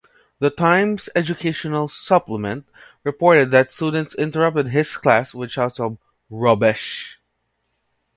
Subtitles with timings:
[0.39, 2.65] The "Times Educational Supplement"
[3.03, 7.19] reported that students interrupted his class with shouts of "rubbish".